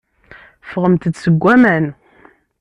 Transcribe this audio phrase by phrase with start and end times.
[0.69, 1.85] Ffɣemt-d seg waman.